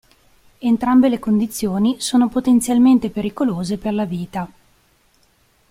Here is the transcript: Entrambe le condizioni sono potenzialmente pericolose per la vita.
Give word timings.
Entrambe 0.57 1.09
le 1.09 1.19
condizioni 1.19 1.97
sono 2.01 2.27
potenzialmente 2.27 3.11
pericolose 3.11 3.77
per 3.77 3.93
la 3.93 4.05
vita. 4.05 4.51